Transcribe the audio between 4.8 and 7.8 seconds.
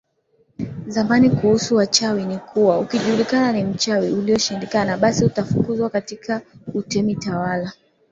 basi utafukuzwa katika utemitawala